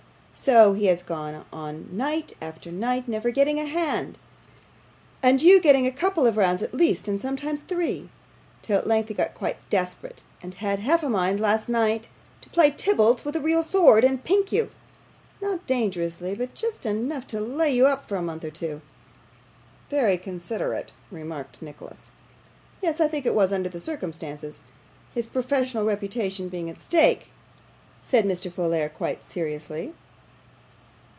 So 0.33 0.73
he 0.73 0.87
has 0.87 1.03
gone 1.03 1.45
on 1.53 1.87
night 1.95 2.33
after 2.41 2.71
night, 2.71 3.07
never 3.07 3.29
getting 3.29 3.59
a 3.59 3.65
hand, 3.65 4.17
and 5.21 5.39
you 5.39 5.61
getting 5.61 5.85
a 5.85 5.91
couple 5.91 6.25
of 6.25 6.35
rounds 6.35 6.63
at 6.63 6.73
least, 6.73 7.07
and 7.07 7.21
sometimes 7.21 7.61
three, 7.61 8.09
till 8.63 8.79
at 8.79 8.87
length 8.87 9.09
he 9.09 9.13
got 9.13 9.35
quite 9.35 9.57
desperate, 9.69 10.23
and 10.41 10.55
had 10.55 10.79
half 10.79 11.03
a 11.03 11.09
mind 11.11 11.39
last 11.39 11.69
night 11.69 12.07
to 12.41 12.49
play 12.49 12.71
Tybalt 12.71 13.23
with 13.23 13.35
a 13.35 13.39
real 13.39 13.61
sword, 13.61 14.03
and 14.03 14.23
pink 14.23 14.51
you 14.51 14.71
not 15.43 15.67
dangerously, 15.67 16.33
but 16.33 16.55
just 16.55 16.87
enough 16.87 17.27
to 17.27 17.39
lay 17.39 17.69
you 17.71 17.85
up 17.85 18.07
for 18.07 18.15
a 18.15 18.21
month 18.23 18.43
or 18.43 18.49
two.' 18.49 18.81
'Very 19.91 20.17
considerate,' 20.17 20.91
remarked 21.11 21.61
Nicholas. 21.61 22.09
'Yes, 22.81 22.99
I 22.99 23.07
think 23.07 23.27
it 23.27 23.35
was 23.35 23.53
under 23.53 23.69
the 23.69 23.79
circumstances; 23.79 24.59
his 25.13 25.27
professional 25.27 25.85
reputation 25.85 26.49
being 26.49 26.67
at 26.67 26.81
stake,' 26.81 27.27
said 28.01 28.25
Mr. 28.25 28.51
Folair, 28.51 28.89
quite 28.91 29.23
seriously. 29.23 29.93